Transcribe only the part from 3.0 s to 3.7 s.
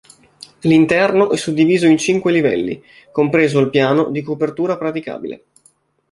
compreso il